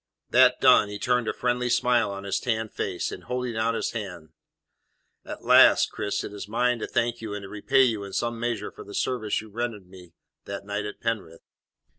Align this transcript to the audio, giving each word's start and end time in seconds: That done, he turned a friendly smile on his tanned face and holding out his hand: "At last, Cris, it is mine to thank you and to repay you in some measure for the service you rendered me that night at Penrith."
That 0.31 0.59
done, 0.59 0.89
he 0.89 0.97
turned 0.97 1.27
a 1.27 1.31
friendly 1.31 1.69
smile 1.69 2.09
on 2.09 2.23
his 2.23 2.39
tanned 2.39 2.73
face 2.73 3.11
and 3.11 3.25
holding 3.25 3.55
out 3.55 3.75
his 3.75 3.91
hand: 3.91 4.29
"At 5.23 5.43
last, 5.45 5.91
Cris, 5.91 6.23
it 6.23 6.33
is 6.33 6.47
mine 6.47 6.79
to 6.79 6.87
thank 6.87 7.21
you 7.21 7.35
and 7.35 7.43
to 7.43 7.49
repay 7.49 7.83
you 7.83 8.03
in 8.03 8.11
some 8.11 8.39
measure 8.39 8.71
for 8.71 8.83
the 8.83 8.95
service 8.95 9.39
you 9.41 9.49
rendered 9.51 9.85
me 9.85 10.13
that 10.45 10.65
night 10.65 10.87
at 10.87 11.01
Penrith." 11.01 11.41